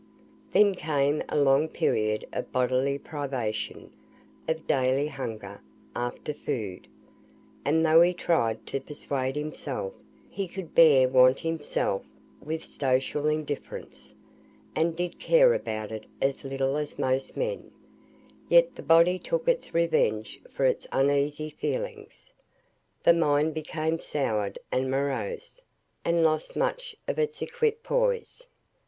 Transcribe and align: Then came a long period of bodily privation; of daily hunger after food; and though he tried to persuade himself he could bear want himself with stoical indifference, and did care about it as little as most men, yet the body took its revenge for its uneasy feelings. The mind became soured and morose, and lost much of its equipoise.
Then 0.51 0.73
came 0.73 1.21
a 1.29 1.37
long 1.37 1.67
period 1.67 2.25
of 2.33 2.51
bodily 2.51 2.97
privation; 2.97 3.91
of 4.47 4.65
daily 4.65 5.07
hunger 5.09 5.61
after 5.95 6.33
food; 6.33 6.87
and 7.63 7.85
though 7.85 8.01
he 8.01 8.11
tried 8.11 8.65
to 8.65 8.79
persuade 8.79 9.35
himself 9.35 9.93
he 10.27 10.47
could 10.47 10.73
bear 10.73 11.07
want 11.07 11.41
himself 11.41 12.03
with 12.43 12.65
stoical 12.65 13.27
indifference, 13.27 14.15
and 14.75 14.95
did 14.95 15.19
care 15.19 15.53
about 15.53 15.91
it 15.91 16.07
as 16.19 16.43
little 16.43 16.77
as 16.77 16.97
most 16.97 17.37
men, 17.37 17.69
yet 18.49 18.73
the 18.73 18.81
body 18.81 19.19
took 19.19 19.47
its 19.47 19.71
revenge 19.75 20.41
for 20.49 20.65
its 20.65 20.87
uneasy 20.91 21.51
feelings. 21.51 22.31
The 23.03 23.13
mind 23.13 23.53
became 23.53 23.99
soured 23.99 24.57
and 24.71 24.89
morose, 24.89 25.61
and 26.03 26.23
lost 26.23 26.55
much 26.55 26.95
of 27.07 27.19
its 27.19 27.43
equipoise. 27.43 28.47